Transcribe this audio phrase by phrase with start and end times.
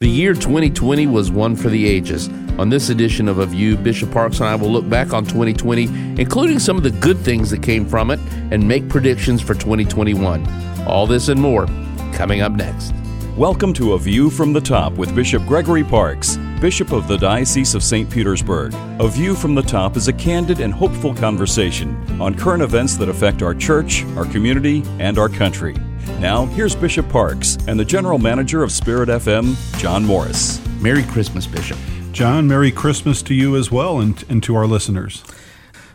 [0.00, 2.28] The year 2020 was one for the ages.
[2.58, 5.84] On this edition of A View, Bishop Parkes and I will look back on 2020,
[6.20, 8.20] including some of the good things that came from it,
[8.50, 10.46] and make predictions for 2021.
[10.86, 11.64] All this and more
[12.12, 12.92] coming up next.
[13.38, 17.74] Welcome to A View from the Top with Bishop Gregory Parkes, Bishop of the Diocese
[17.74, 18.10] of St.
[18.10, 18.74] Petersburg.
[19.00, 23.08] A View from the Top is a candid and hopeful conversation on current events that
[23.08, 25.74] affect our church, our community, and our country.
[26.20, 30.60] Now, here's Bishop Parkes and the General Manager of Spirit FM, John Morris.
[30.80, 31.78] Merry Christmas, Bishop.
[32.12, 35.22] John, Merry Christmas to you as well and, and to our listeners.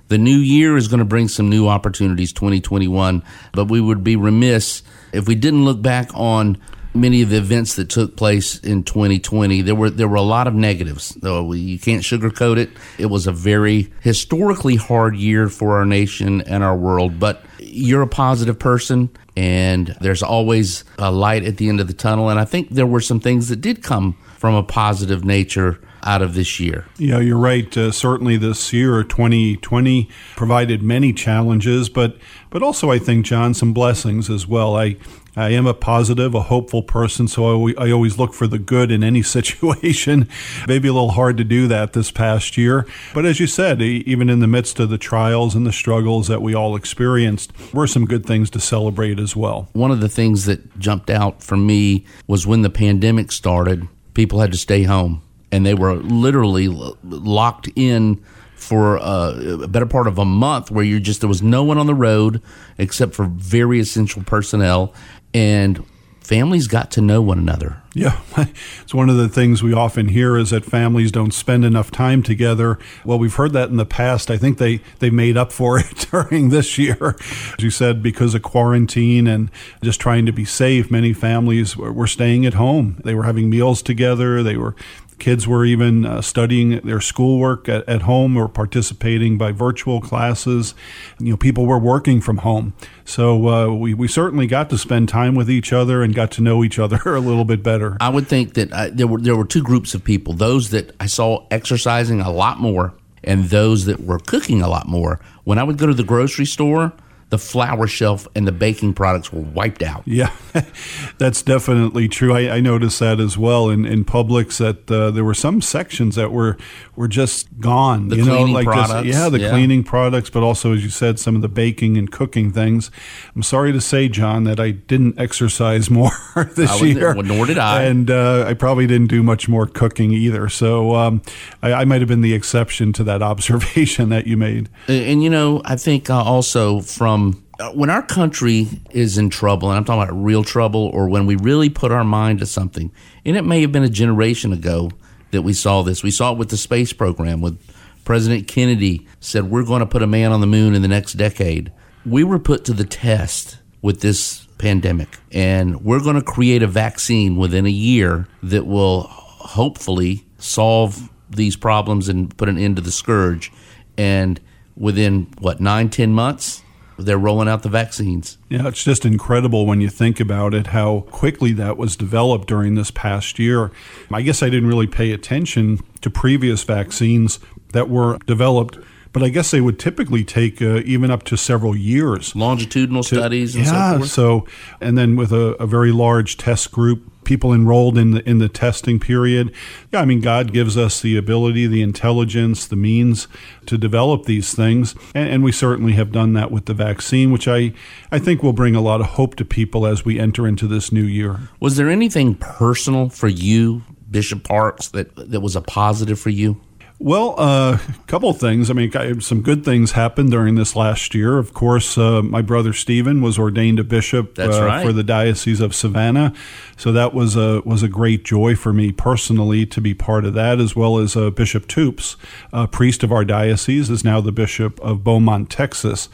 [0.09, 4.15] The new year is going to bring some new opportunities, 2021, but we would be
[4.15, 4.83] remiss
[5.13, 6.57] if we didn't look back on
[6.93, 10.45] many of the events that took place in 2020 there were there were a lot
[10.45, 15.77] of negatives though you can't sugarcoat it it was a very historically hard year for
[15.77, 21.43] our nation and our world but you're a positive person and there's always a light
[21.43, 22.29] at the end of the tunnel.
[22.29, 26.21] And I think there were some things that did come from a positive nature out
[26.21, 26.85] of this year.
[26.97, 27.75] Yeah, you're right.
[27.77, 32.17] Uh, certainly, this year, 2020, provided many challenges, but
[32.49, 34.75] but also I think John some blessings as well.
[34.75, 34.97] I
[35.35, 38.91] I am a positive, a hopeful person, so I, I always look for the good
[38.91, 40.27] in any situation.
[40.67, 44.29] Maybe a little hard to do that this past year, but as you said, even
[44.29, 48.05] in the midst of the trials and the struggles that we all experienced, were some
[48.05, 49.69] good things to celebrate as well.
[49.73, 54.41] One of the things that jumped out for me was when the pandemic started, people
[54.41, 56.67] had to stay home and they were literally
[57.03, 58.23] locked in
[58.55, 61.87] for a, better part of a month where you're just there was no one on
[61.87, 62.41] the road
[62.77, 64.93] except for very essential personnel
[65.33, 65.85] and
[66.19, 67.80] families got to know one another.
[67.93, 68.21] Yeah,
[68.81, 72.23] it's one of the things we often hear is that families don't spend enough time
[72.23, 72.79] together.
[73.03, 74.31] Well, we've heard that in the past.
[74.31, 77.15] I think they they made up for it during this year.
[77.57, 79.51] As you said, because of quarantine and
[79.83, 83.01] just trying to be safe, many families were staying at home.
[83.03, 84.41] They were having meals together.
[84.41, 84.75] They were
[85.21, 90.73] Kids were even uh, studying their schoolwork at, at home or participating by virtual classes.
[91.19, 92.73] You know, people were working from home.
[93.05, 96.41] So uh, we, we certainly got to spend time with each other and got to
[96.41, 97.80] know each other a little bit better.
[97.99, 100.95] I would think that I, there were there were two groups of people: those that
[100.99, 102.93] I saw exercising a lot more,
[103.23, 105.19] and those that were cooking a lot more.
[105.43, 106.93] When I would go to the grocery store,
[107.31, 110.03] the flour shelf and the baking products were wiped out.
[110.05, 110.35] Yeah,
[111.17, 112.33] that's definitely true.
[112.33, 116.15] I, I, noticed that as well in, in Publix that uh, there were some sections
[116.15, 116.57] that were
[116.97, 118.09] were just gone.
[118.09, 119.07] The you cleaning know, like products.
[119.07, 119.49] Just, yeah, the yeah.
[119.49, 122.91] cleaning products, but also as you said, some of the baking and cooking things.
[123.33, 126.11] I'm sorry to say, John, that I didn't exercise more
[126.57, 127.15] this year.
[127.15, 130.49] Well, Nor did I, and uh, I probably didn't do much more cooking either.
[130.49, 131.21] So um,
[131.63, 134.67] I, I might have been the exception to that observation that you made.
[134.89, 137.20] And, and you know, I think uh, also from
[137.61, 141.27] Uh, when our country is in trouble, and I'm talking about real trouble, or when
[141.27, 142.91] we really put our mind to something,
[143.23, 144.89] and it may have been a generation ago
[145.29, 146.01] that we saw this.
[146.01, 147.61] We saw it with the space program, with
[148.03, 151.13] President Kennedy said, We're going to put a man on the moon in the next
[151.13, 151.71] decade.
[152.03, 156.67] We were put to the test with this pandemic, and we're going to create a
[156.67, 162.81] vaccine within a year that will hopefully solve these problems and put an end to
[162.81, 163.51] the scourge.
[163.99, 164.39] And
[164.75, 166.63] within what nine, ten months,
[166.97, 168.37] they're rolling out the vaccines.
[168.49, 172.75] Yeah, it's just incredible when you think about it how quickly that was developed during
[172.75, 173.71] this past year.
[174.11, 177.39] I guess I didn't really pay attention to previous vaccines
[177.73, 178.77] that were developed
[179.13, 182.35] but I guess they would typically take uh, even up to several years.
[182.35, 183.99] Longitudinal to, studies, yeah.
[183.99, 184.47] So, so,
[184.79, 188.49] and then with a, a, very large test group, people enrolled in the in the
[188.49, 189.53] testing period.
[189.91, 193.27] Yeah, I mean, God gives us the ability, the intelligence, the means
[193.65, 197.47] to develop these things, and, and we certainly have done that with the vaccine, which
[197.47, 197.73] I
[198.11, 200.91] I think will bring a lot of hope to people as we enter into this
[200.91, 201.49] new year.
[201.59, 206.59] Was there anything personal for you, Bishop Parkes, that that was a positive for you?
[207.03, 208.69] Well, a uh, couple things.
[208.69, 211.39] I mean, some good things happened during this last year.
[211.39, 214.85] Of course, uh, my brother Stephen was ordained a bishop uh, right.
[214.85, 216.31] for the Diocese of Savannah,
[216.77, 220.35] so that was a was a great joy for me personally to be part of
[220.35, 222.17] that, as well as uh, Bishop Toups,
[222.53, 226.07] a priest of our diocese, is now the bishop of Beaumont, Texas.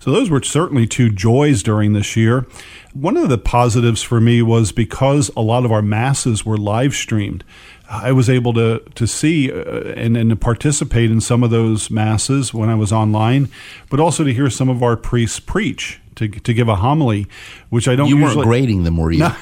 [0.00, 2.46] So those were certainly two joys during this year.
[2.94, 6.94] One of the positives for me was because a lot of our masses were live
[6.94, 7.44] streamed.
[7.90, 11.90] I was able to to see uh, and, and to participate in some of those
[11.90, 13.48] masses when I was online,
[13.90, 17.26] but also to hear some of our priests preach to, to give a homily,
[17.70, 18.08] which I don't.
[18.08, 19.20] You usually, weren't grading them, were you?
[19.20, 19.34] No,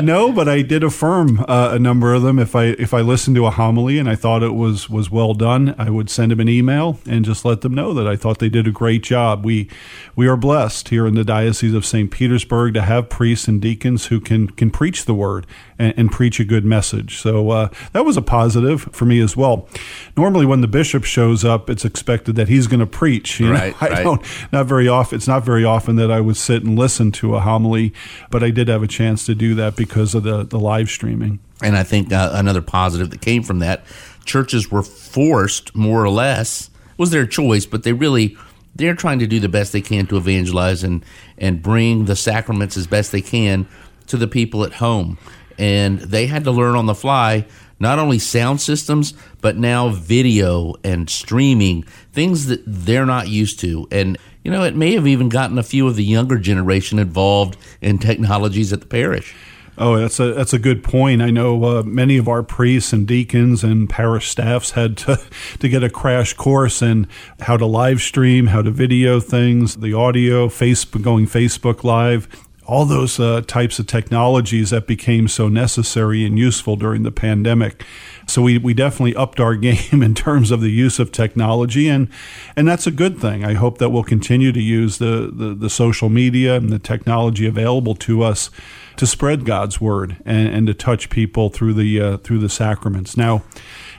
[0.02, 2.38] no but I did affirm uh, a number of them.
[2.38, 5.34] If I if I listened to a homily and I thought it was was well
[5.34, 8.38] done, I would send them an email and just let them know that I thought
[8.38, 9.44] they did a great job.
[9.44, 9.68] We
[10.16, 12.10] we are blessed here in the diocese of St.
[12.10, 15.46] Petersburg to have priests and deacons who can can preach the word
[15.78, 17.18] and, and preach a good message.
[17.18, 19.68] So uh, that was a positive for me as well.
[20.16, 23.40] Normally, when the bishop shows up, it's expected that he's going to preach.
[23.40, 23.78] You right, know?
[23.86, 24.04] I right.
[24.04, 25.16] don't not very often.
[25.16, 27.92] It's not very often that I would sit and listen to a homily,
[28.30, 31.40] but I did have a chance to do that because of the the live streaming.
[31.62, 33.84] And I think uh, another positive that came from that,
[34.24, 38.36] churches were forced, more or less, it was their choice, but they really
[38.76, 41.04] they're trying to do the best they can to evangelize and
[41.38, 43.66] and bring the sacraments as best they can
[44.06, 45.18] to the people at home.
[45.58, 47.46] And they had to learn on the fly
[47.80, 53.86] not only sound systems but now video and streaming things that they're not used to.
[53.90, 57.56] And you know it may have even gotten a few of the younger generation involved
[57.80, 59.34] in technologies at the parish.
[59.76, 61.20] Oh, that's a that's a good point.
[61.20, 65.20] I know uh, many of our priests and deacons and parish staffs had to
[65.58, 67.08] to get a crash course in
[67.40, 72.28] how to live stream, how to video things, the audio, Facebook, going Facebook live,
[72.66, 77.84] all those uh, types of technologies that became so necessary and useful during the pandemic.
[78.26, 82.08] So we, we definitely upped our game in terms of the use of technology, and
[82.56, 83.44] and that's a good thing.
[83.44, 87.46] I hope that we'll continue to use the, the, the social media and the technology
[87.46, 88.50] available to us
[88.96, 93.16] to spread God's word and, and to touch people through the uh, through the sacraments.
[93.16, 93.42] Now,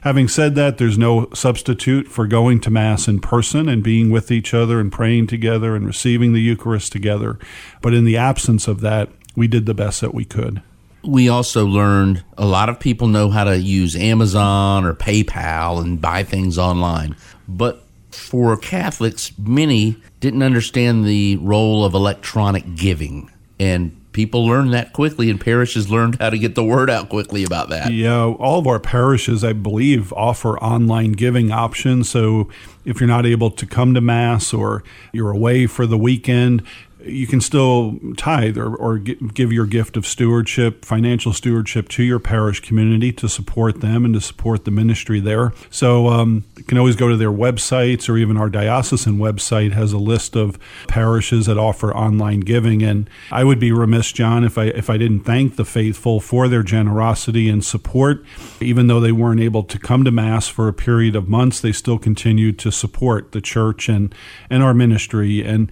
[0.05, 4.31] having said that, there's no substitute for going to mass in person and being with
[4.31, 7.39] each other and praying together and receiving the Eucharist together.
[7.81, 10.61] But in the absence of that, we did the best that we could.
[11.03, 15.99] We also learned a lot of people know how to use Amazon or PayPal and
[15.99, 17.15] buy things online.
[17.47, 23.31] But for Catholics, many didn't understand the role of electronic giving.
[23.59, 27.43] And people learn that quickly, and parishes learned how to get the word out quickly
[27.43, 27.91] about that.
[27.91, 32.09] Yeah, all of our parishes, I believe, offer online giving options.
[32.09, 32.49] So
[32.85, 36.63] if you're not able to come to Mass or you're away for the weekend,
[37.05, 42.19] you can still tithe or, or give your gift of stewardship, financial stewardship to your
[42.19, 45.53] parish community to support them and to support the ministry there.
[45.69, 49.93] So um, you can always go to their websites or even our diocesan website has
[49.93, 50.57] a list of
[50.87, 52.81] parishes that offer online giving.
[52.81, 56.47] And I would be remiss, John, if I if I didn't thank the faithful for
[56.47, 58.25] their generosity and support.
[58.59, 61.71] Even though they weren't able to come to Mass for a period of months, they
[61.71, 64.13] still continued to support the church and
[64.49, 65.71] and our ministry and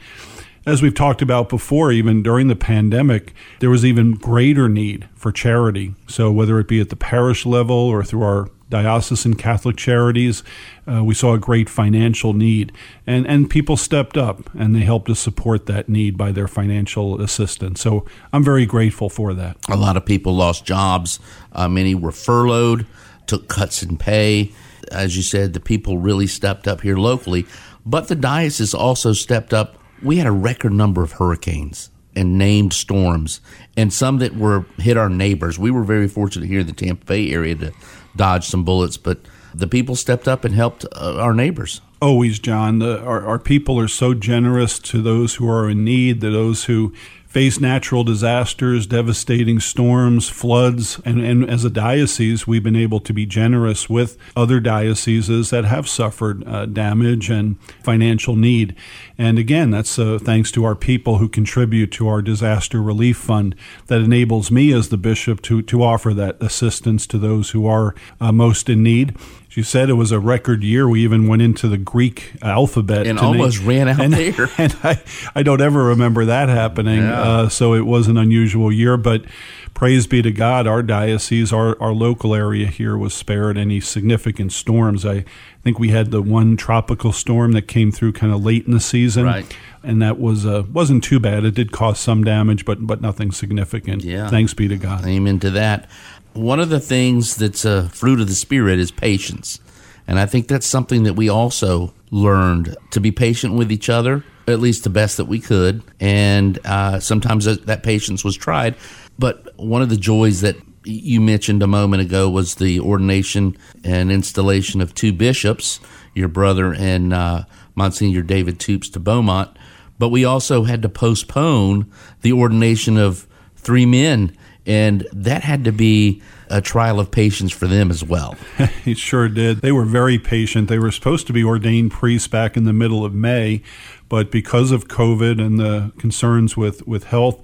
[0.65, 5.31] as we've talked about before, even during the pandemic, there was even greater need for
[5.31, 5.94] charity.
[6.07, 10.42] So, whether it be at the parish level or through our diocesan Catholic charities,
[10.89, 12.71] uh, we saw a great financial need.
[13.06, 17.21] And, and people stepped up and they helped to support that need by their financial
[17.21, 17.81] assistance.
[17.81, 19.57] So, I'm very grateful for that.
[19.69, 21.19] A lot of people lost jobs,
[21.51, 22.86] uh, many were furloughed,
[23.27, 24.54] took cuts in pay.
[24.92, 27.45] As you said, the people really stepped up here locally,
[27.86, 32.74] but the diocese also stepped up we had a record number of hurricanes and named
[32.74, 33.42] storms,
[33.76, 35.58] and some that were hit our neighbors.
[35.58, 37.74] We were very fortunate here in the Tampa Bay area to
[38.16, 39.20] dodge some bullets, but
[39.54, 41.82] the people stepped up and helped uh, our neighbors.
[42.02, 42.80] Always, John.
[42.80, 46.66] The, our, our people are so generous to those who are in need, to those
[46.66, 46.94] who
[47.33, 53.12] face natural disasters, devastating storms, floods, and, and as a diocese, we've been able to
[53.12, 58.75] be generous with other dioceses that have suffered uh, damage and financial need.
[59.18, 63.56] And again, that's uh, thanks to our people who contribute to our disaster relief fund
[63.88, 67.95] that enables me as the bishop to, to offer that assistance to those who are
[68.21, 69.18] uh, most in need.
[69.54, 70.90] She said it was a record year.
[70.90, 73.68] We even went into the Greek alphabet and almost name.
[73.68, 74.50] ran out and, there.
[74.57, 75.00] And I,
[75.36, 77.04] I don't ever remember that happening.
[77.04, 77.22] Yeah.
[77.22, 79.26] Uh, so it was an unusual year, but
[79.73, 84.51] praise be to God, our diocese, our, our local area here was spared any significant
[84.51, 85.06] storms.
[85.06, 85.25] I
[85.63, 88.80] think we had the one tropical storm that came through kind of late in the
[88.80, 89.25] season.
[89.25, 89.57] Right.
[89.83, 91.44] And that was uh, wasn't too bad.
[91.44, 94.03] It did cause some damage, but but nothing significant.
[94.03, 94.30] Yeah.
[94.30, 95.06] Thanks be to God.
[95.06, 95.89] Amen to that.
[96.33, 99.59] One of the things that's a fruit of the Spirit is patience.
[100.07, 104.23] And I think that's something that we also learned to be patient with each other,
[104.47, 105.81] at least the best that we could.
[105.99, 108.75] And uh, sometimes that, that patience was tried.
[109.18, 114.12] But one of the joys that you mentioned a moment ago was the ordination and
[114.12, 115.80] installation of two bishops,
[116.14, 117.44] your brother and uh,
[117.76, 119.58] Monsignor David Toups to Beaumont.
[119.98, 121.90] But we also had to postpone
[122.22, 126.22] the ordination of three men and that had to be
[126.54, 128.36] a trial of patience for them as well.
[128.86, 129.62] it sure did.
[129.62, 130.69] They were very patient.
[130.69, 133.64] They were supposed to be ordained priests back in the middle of May,
[134.07, 137.42] But because of COVID and the concerns with, with health,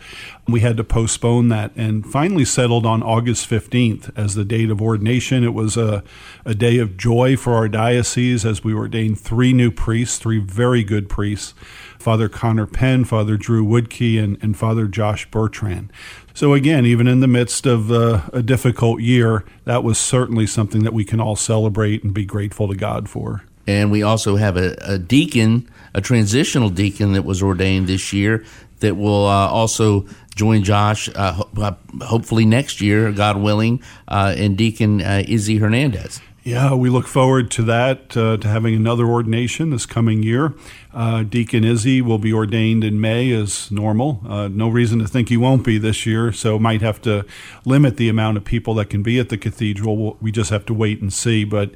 [0.47, 4.79] we had to postpone that and finally settled on August 15th as the date of
[4.79, 5.43] ordination.
[5.43, 6.03] It was a,
[6.45, 10.83] a day of joy for our diocese as we ordained three new priests, three very
[10.83, 11.55] good priests
[11.97, 15.91] Father Connor Penn, Father Drew Woodkey, and, and Father Josh Bertrand.
[16.39, 20.83] So, again, even in the midst of uh, a difficult year, that was certainly something
[20.83, 23.43] that we can all celebrate and be grateful to God for.
[23.67, 28.45] And we also have a, a deacon, a transitional deacon that was ordained this year
[28.79, 31.73] that will uh, also join Josh, uh, ho- uh,
[32.05, 36.21] hopefully next year, God willing, uh, and Deacon uh, Izzy Hernandez.
[36.45, 40.53] Yeah, we look forward to that, uh, to having another ordination this coming year.
[40.91, 44.21] Uh, Deacon Izzy will be ordained in May as normal.
[44.27, 47.25] Uh, no reason to think he won't be this year, so might have to
[47.63, 50.17] limit the amount of people that can be at the cathedral.
[50.19, 51.43] We just have to wait and see.
[51.43, 51.71] But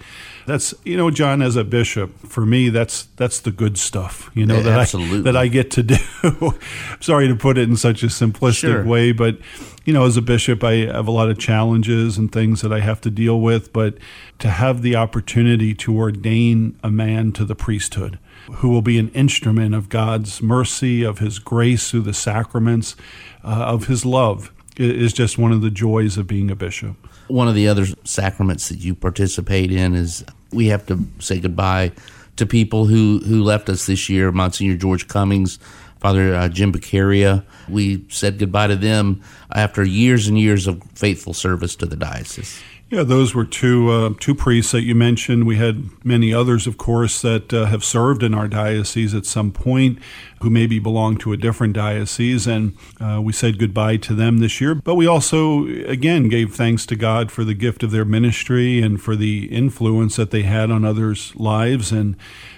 [0.48, 4.32] that's you know, John, as a bishop, for me, that's that's the good stuff.
[4.34, 5.20] You know Yeah, that absolutely.
[5.20, 5.96] I that I get to do.
[7.00, 8.84] Sorry to put it in such a simplistic Sure.
[8.84, 9.38] way, but
[9.86, 12.80] you know, as a bishop, I have a lot of challenges and things that I
[12.80, 13.72] have to deal with.
[13.74, 13.98] But
[14.40, 18.18] to have the opportunity to ordain a man to the priesthood
[18.52, 22.96] who will be an instrument of God's mercy, of His grace through the sacraments,
[23.44, 26.96] uh, of His love, i- is just one of the joys of being a bishop.
[27.28, 31.92] One of the other sacraments that you participate in is we have to say goodbye
[32.36, 35.58] to people who, who left us this year Monsignor George Cummings,
[36.00, 37.44] Father uh, Jim Beccaria.
[37.70, 39.22] We said goodbye to them
[39.54, 42.60] after years and years of faithful service to the diocese.
[42.94, 45.48] Yeah, those were two uh, two priests that you mentioned.
[45.48, 49.52] We had many others, of course, that uh, have served in our diocese at some
[49.52, 49.98] point,
[50.44, 54.60] who maybe belong to a different diocese, and uh, we said goodbye to them this
[54.60, 54.76] year.
[54.76, 59.02] But we also, again, gave thanks to God for the gift of their ministry and
[59.02, 61.94] for the influence that they had on others' lives.
[61.94, 62.18] And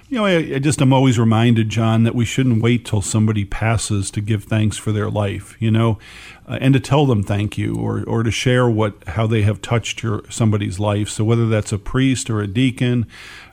[0.09, 3.45] you know, I, I just am always reminded, John, that we shouldn't wait till somebody
[3.45, 5.55] passes to give thanks for their life.
[5.59, 5.99] You know,
[6.47, 9.61] uh, and to tell them thank you, or or to share what how they have
[9.61, 11.09] touched your somebody's life.
[11.09, 13.07] So whether that's a priest or a deacon,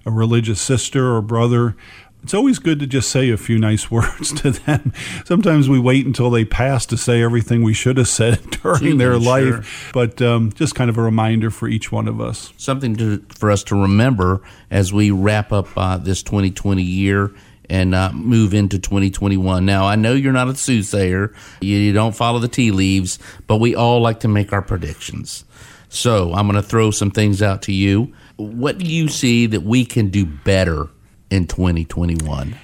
[0.05, 1.77] a religious sister or brother.
[2.23, 4.93] It's always good to just say a few nice words to them.
[5.25, 9.21] Sometimes we wait until they pass to say everything we should have said during their
[9.21, 9.21] Sure.
[9.21, 12.53] life, but um, just kind of a reminder for each one of us.
[12.57, 17.33] something to, for us to remember as we wrap up uh, this 2020 year
[17.69, 19.65] and uh, move into 2021.
[19.65, 23.57] Now, I know you're not a soothsayer, you, you don't follow the tea leaves, but
[23.57, 25.45] we all like to make our predictions.
[25.89, 28.13] So I'm going to throw some things out to you.
[28.37, 30.89] What do you see that we can do better
[31.33, 32.57] in 2021?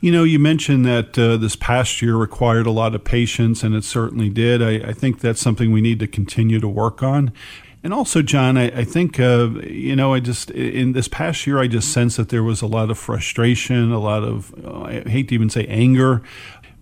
[0.00, 3.74] You know, you mentioned that uh, this past year required a lot of patience, and
[3.74, 4.62] it certainly did.
[4.62, 7.32] I, I think that's something we need to continue to work on.
[7.82, 11.58] And also, John, I, I think, uh, you know, I just, in this past year,
[11.58, 15.00] I just sensed that there was a lot of frustration, a lot of, uh, I
[15.08, 16.22] hate to even say anger,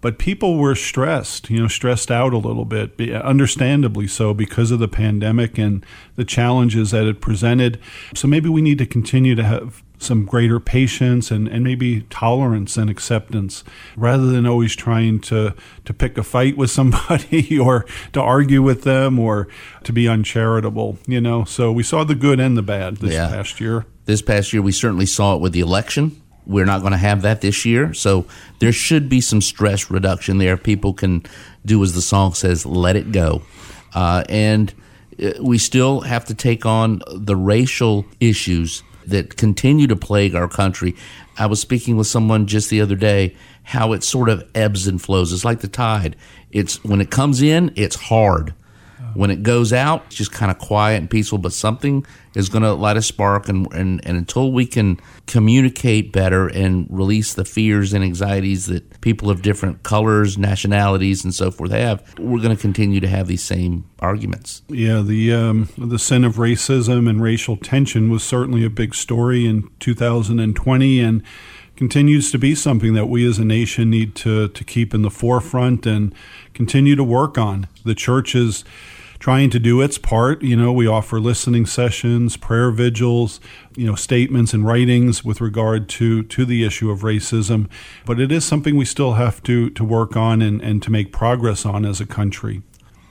[0.02, 4.78] but people were stressed, you know, stressed out a little bit, understandably so because of
[4.78, 7.80] the pandemic and the challenges that it presented.
[8.14, 12.76] So maybe we need to continue to have some greater patience and, and maybe tolerance
[12.76, 13.62] and acceptance
[13.96, 15.54] rather than always trying to,
[15.84, 19.46] to pick a fight with somebody or to argue with them or
[19.84, 21.44] to be uncharitable, you know.
[21.44, 23.28] So we saw the good and the bad this Yeah.
[23.28, 23.86] past year.
[24.04, 26.20] This past year, we certainly saw it with the election.
[26.46, 27.94] We're not going to have that this year.
[27.94, 28.26] So
[28.58, 30.56] there should be some stress reduction there.
[30.56, 31.24] People can
[31.64, 33.42] do, as the song says, let it go.
[33.94, 34.72] Uh, and
[35.22, 40.48] uh, we still have to take on the racial issues that continue to plague our
[40.48, 40.96] country.
[41.36, 45.00] I was speaking with someone just the other day how it sort of ebbs and
[45.00, 45.32] flows.
[45.32, 46.16] It's like the tide.
[46.50, 48.54] It's when it comes in, it's hard.
[49.14, 52.62] When it goes out, it's just kind of quiet and peaceful, but something is going
[52.62, 53.48] to light a spark.
[53.48, 59.00] And, and, and until we can communicate better and release the fears and anxieties that
[59.00, 63.26] people of different colors, nationalities, and so forth have, we're going to continue to have
[63.26, 64.62] these same arguments.
[64.68, 69.46] Yeah, the um, the sin of racism and racial tension was certainly a big story
[69.46, 71.22] in 2020, and
[71.76, 75.10] continues to be something that we as a nation need to to keep in the
[75.10, 76.14] forefront and
[76.54, 77.66] continue to work on.
[77.84, 78.64] The church is
[79.22, 80.42] trying to do its part.
[80.42, 83.38] You know, we offer listening sessions, prayer vigils,
[83.76, 87.70] you know, statements and writings with regard to to the issue of racism,
[88.04, 91.12] but it is something we still have to to work on and, and to make
[91.12, 92.62] progress on as a country.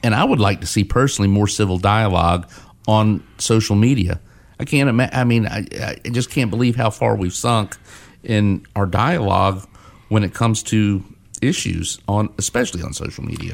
[0.03, 2.51] And I would like to see personally more civil dialogue
[2.89, 4.20] on social media.
[4.60, 5.18] I can't imagine.
[5.18, 5.65] I mean, I,
[6.06, 7.77] I just can't believe how far we've sunk
[8.22, 9.65] in our dialogue
[10.10, 11.06] when it comes to
[11.41, 13.53] issues on, especially on social media.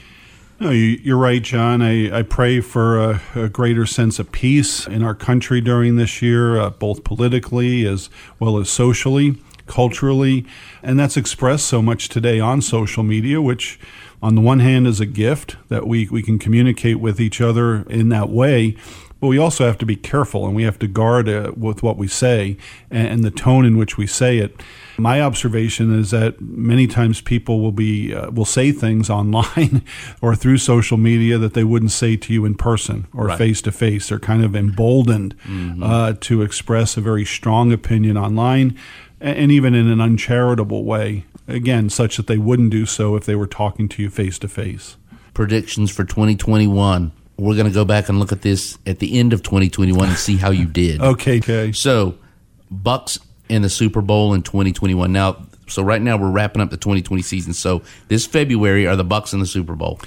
[0.60, 1.82] No, you, you're right, John.
[1.82, 6.22] I, I pray for a, a greater sense of peace in our country during this
[6.22, 8.10] year, uh, both politically as
[8.40, 9.36] well as socially.
[9.68, 10.46] culturally.
[10.82, 13.80] And that's expressed so much today on social media, which
[14.22, 17.84] on the one hand is a gift that we, we can communicate with each other
[17.84, 18.76] in that way.
[19.20, 21.98] But we also have to be careful and we have to guard uh, with what
[21.98, 22.56] we say
[22.92, 24.62] and, and, the tone in which we say it.
[25.00, 29.82] My observation is that many times people will be uh, will say things online
[30.22, 33.72] or through social media that they wouldn't say to you in person or face to
[33.72, 34.10] face.
[34.10, 35.82] They're kind of emboldened mm-hmm.
[35.82, 38.78] uh, to express a very strong opinion online
[39.20, 41.26] and even in an uncharitable way.
[41.48, 44.48] Again, such that they wouldn't do so if they were talking to you face to
[44.48, 44.98] face.
[45.34, 49.32] Predictions for 2021 we're going to go back and look at this at the end
[49.32, 51.00] of 2021 and see how you did.
[51.04, 51.38] okay.
[51.38, 51.72] Okay.
[51.72, 52.18] So,
[52.72, 55.12] Bucks in the Super Bowl in 2021.
[55.12, 57.54] Now, so right now we're wrapping up the 2020 season.
[57.54, 60.00] So this February are the Bucks in the Super Bowl.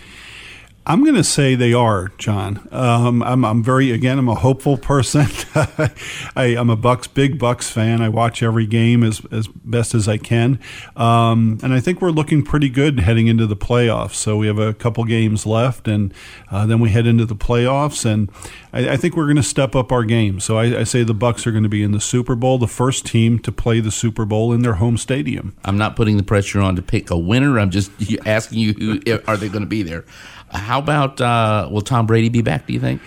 [0.86, 2.66] I'm going to say they are, John.
[2.72, 4.18] Um, I'm, I'm, very again.
[4.18, 5.26] I'm a hopeful person.
[6.34, 8.00] I, am a Bucks big Bucks fan.
[8.00, 10.58] I watch every game as as best as I can,
[10.96, 14.14] um, and I think we're looking pretty good heading into the playoffs.
[14.14, 16.14] So we have a couple games left, and
[16.50, 18.30] uh, then we head into the playoffs, and
[18.72, 20.40] I, I think we're going to step up our game.
[20.40, 22.66] So I, I say the Bucks are going to be in the Super Bowl, the
[22.66, 25.54] first team to play the Super Bowl in their home stadium.
[25.62, 27.58] I'm not putting the pressure on to pick a winner.
[27.60, 27.90] I'm just
[28.26, 30.04] asking you, who are they going to be there?
[30.50, 32.66] How about uh, will Tom Brady be back?
[32.66, 33.00] Do you think?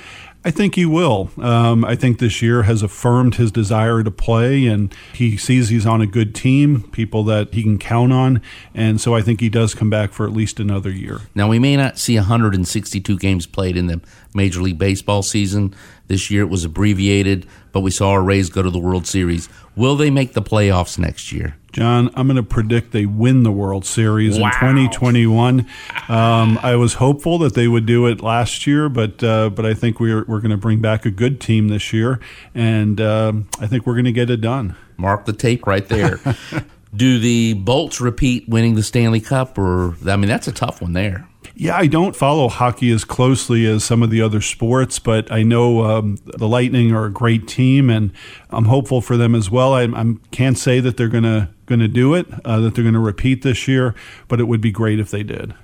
[0.46, 1.32] I think he will.
[1.38, 5.86] Um, I think this year has affirmed his desire to play, and he sees he's
[5.86, 8.42] on a good team, people that he can count on,
[8.76, 11.22] and so I think he does come back for at least another year.
[11.34, 14.02] Now we may not see 162 games played in the
[14.36, 15.74] Major League Baseball season
[16.08, 16.42] this year.
[16.42, 19.48] It was abbreviated, but we saw our Rays go to the World Series.
[19.78, 21.56] Will they make the playoffs next year?
[21.74, 24.48] John, I'm going to predict they win the World Series wow.
[24.48, 25.68] in 2021.
[26.08, 29.74] Um, I was hopeful that they would do it last year, but uh, but I
[29.74, 32.20] think we're we're going to bring back a good team this year,
[32.54, 34.76] and uh, I think we're going to get it done.
[34.98, 36.20] Mark the tape right there.
[36.96, 40.94] do the Bolts repeat winning the Stanley Cup, or I mean that's a tough one
[40.94, 41.28] there.
[41.56, 45.44] Yeah, I don't follow hockey as closely as some of the other sports, but I
[45.44, 48.12] know um, the Lightning are a great team, and
[48.50, 49.74] I'm hopeful for them as well.
[49.74, 52.84] I, I can't say that they're going to going to do it, uh, that they're
[52.84, 53.96] going to repeat this year,
[54.28, 55.56] but it would be great if they did.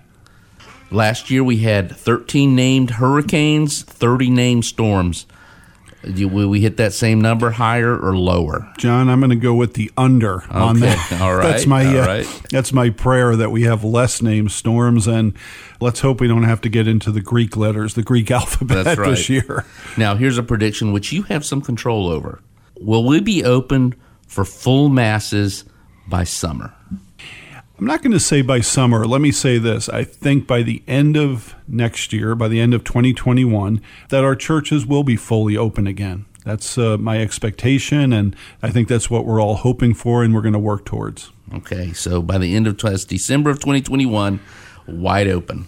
[0.92, 5.28] Last year we had 13 named hurricanes, 30 named storms.
[6.04, 8.72] Will we hit that same number higher or lower?
[8.78, 10.58] John, I'm going to go with the under okay.
[10.58, 11.22] on that.
[11.22, 11.44] All right.
[11.44, 12.42] That's my uh, right.
[12.50, 15.34] that's my prayer that we have less named storms and
[15.82, 19.10] let's hope we don't have to get into the Greek letters, the Greek alphabet right.
[19.10, 19.66] this year.
[19.98, 22.42] Now, here's a prediction which you have some control over.
[22.80, 23.94] Will we be open
[24.26, 25.66] for full masses
[26.10, 26.74] by summer?
[27.80, 29.06] I'm not going to say by summer.
[29.06, 29.88] Let me say this.
[29.88, 34.36] I think by the end of next year, by the end of 2021, that our
[34.36, 36.26] churches will be fully open again.
[36.44, 40.42] That's uh, my expectation, and I think that's what we're all hoping for, and we're
[40.42, 41.32] going to work towards.
[41.54, 44.40] Okay, so by the end of December of 2021,
[44.88, 45.68] wide open.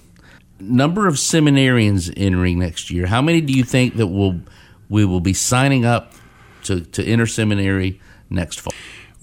[0.60, 3.08] Number of seminarians entering next year.
[3.08, 4.42] How many do you think that will
[4.90, 6.14] we will be signing up
[6.64, 8.74] to, to enter seminary next fall?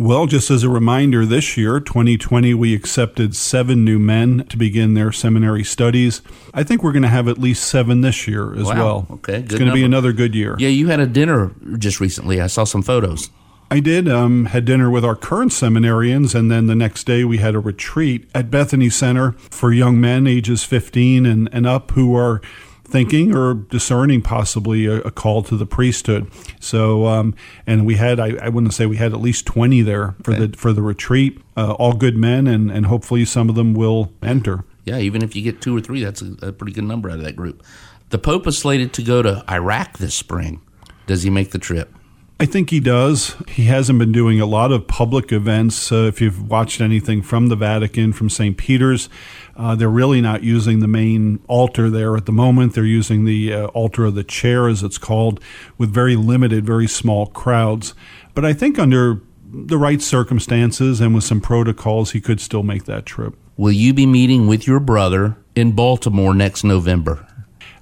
[0.01, 4.95] Well, just as a reminder, this year, 2020, we accepted seven new men to begin
[4.95, 6.23] their seminary studies.
[6.55, 8.75] I think we're going to have at least seven this year as wow.
[8.77, 9.07] well.
[9.11, 10.55] Okay, it's going to be another good year.
[10.61, 12.41] Yeah, you had a dinner just recently.
[12.41, 13.29] I saw some photos.
[13.73, 14.09] I did.
[14.09, 17.59] Um, had dinner with our current seminarians, and then the next day we had a
[17.59, 22.41] retreat at Bethany Center for young men ages 15 and, and up who are
[22.89, 26.31] thinking or discerning possibly a, a call to the priesthood.
[26.59, 27.35] So, um,
[27.67, 30.47] and we had, I, I, wouldn't say we had at least 20 there for okay.
[30.47, 34.13] the, for the retreat, uh, all good men, and, and hopefully some of them will
[34.23, 34.65] enter.
[34.85, 37.19] Yeah, even if you get two or three, that's a, a pretty good number out
[37.19, 37.63] of that group.
[38.09, 40.63] The Pope is slated to go to Iraq this spring.
[41.07, 41.95] Does he make the trip?
[42.41, 43.35] I think he does.
[43.49, 45.91] He hasn't been doing a lot of public events.
[45.91, 48.57] Uh, if you've watched anything from the Vatican, from St.
[48.57, 49.09] Peter's,
[49.57, 52.75] uh, they're really not using the main altar there at the moment.
[52.75, 55.41] They're using the uh, altar of the chair, as it's called,
[55.79, 57.93] with very limited, very small crowds.
[58.35, 62.85] But I think under the right circumstances and with some protocols, he could still make
[62.85, 63.35] that trip.
[63.57, 67.27] Will you be meeting with your brother in Baltimore next November?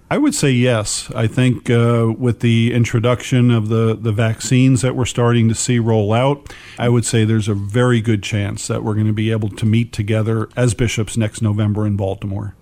[0.09, 1.11] I would say yes.
[1.17, 5.81] I think uh, with the introduction of the, the vaccines that we're starting to see
[5.81, 9.33] roll out, I would say there's a very good chance that we're going to be
[9.33, 12.55] able to meet together as bishops next November in Baltimore.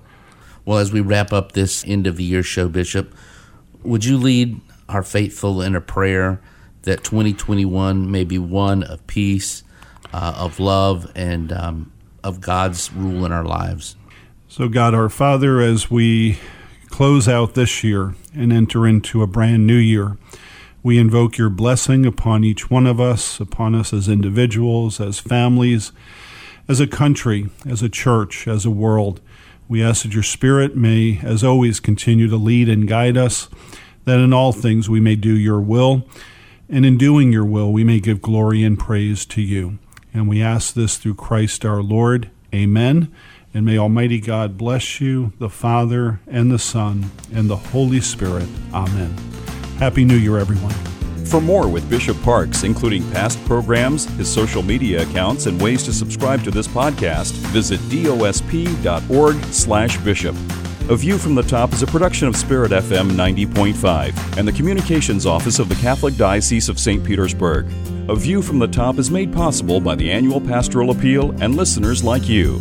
[0.64, 3.14] Well, as we wrap up this end of the year show, Bishop,
[3.82, 6.40] would you lead our faithful in a prayer
[6.82, 9.62] that 2021 may be one of peace,
[10.14, 13.96] uh, of love, and um, of God's rule in our lives?
[14.48, 16.38] So, God our Father, as we
[16.94, 20.16] close out this year and enter into a brand new year.
[20.80, 25.90] We invoke your blessing upon each one of us, upon us as individuals, as families,
[26.68, 29.20] as a country, as a church, as a world.
[29.68, 33.48] We ask that your Spirit may, as always, continue to lead and guide us,
[34.04, 36.06] that in all things we may do your will,
[36.68, 39.80] and in doing your will we may give glory and praise to you.
[40.12, 42.30] And we ask this through Christ our Lord.
[42.54, 43.12] Amen.
[43.54, 48.48] And may Almighty God bless you, the Father, and the Son, and the Holy Spirit.
[48.72, 49.16] Amen.
[49.78, 50.74] Happy New Year, everyone.
[51.24, 55.92] For more with Bishop Parkes, including past programs, his social media accounts, and ways to
[55.92, 60.34] subscribe to this podcast, visit dosp.org/bishop.
[60.90, 65.24] A View from the Top is a production of Spirit FM 90.5 and the Communications
[65.26, 67.02] Office of the Catholic Diocese of St.
[67.02, 67.66] Petersburg.
[68.08, 72.04] A View from the Top is made possible by the annual Pastoral Appeal and listeners
[72.04, 72.60] like you.